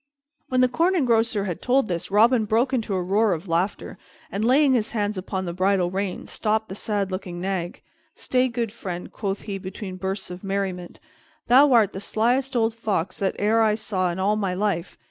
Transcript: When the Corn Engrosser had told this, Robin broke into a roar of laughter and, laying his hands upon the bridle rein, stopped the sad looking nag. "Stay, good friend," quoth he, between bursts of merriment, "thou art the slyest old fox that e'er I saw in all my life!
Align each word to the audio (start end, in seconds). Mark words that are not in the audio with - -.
When 0.49 0.61
the 0.61 0.67
Corn 0.67 0.95
Engrosser 0.95 1.45
had 1.45 1.61
told 1.61 1.87
this, 1.87 2.09
Robin 2.09 2.45
broke 2.45 2.73
into 2.73 2.95
a 2.95 3.03
roar 3.03 3.33
of 3.33 3.47
laughter 3.47 3.99
and, 4.31 4.43
laying 4.43 4.73
his 4.73 4.93
hands 4.93 5.15
upon 5.15 5.45
the 5.45 5.53
bridle 5.53 5.91
rein, 5.91 6.25
stopped 6.25 6.69
the 6.69 6.73
sad 6.73 7.11
looking 7.11 7.39
nag. 7.39 7.83
"Stay, 8.15 8.47
good 8.47 8.71
friend," 8.71 9.11
quoth 9.13 9.41
he, 9.43 9.59
between 9.59 9.97
bursts 9.97 10.31
of 10.31 10.43
merriment, 10.43 10.99
"thou 11.49 11.71
art 11.73 11.93
the 11.93 11.99
slyest 11.99 12.55
old 12.55 12.73
fox 12.73 13.19
that 13.19 13.39
e'er 13.39 13.61
I 13.61 13.75
saw 13.75 14.09
in 14.09 14.17
all 14.17 14.35
my 14.35 14.55
life! 14.55 14.97